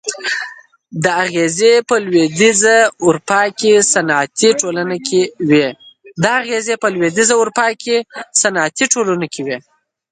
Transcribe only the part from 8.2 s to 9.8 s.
صنعتي ټولنې کې وې.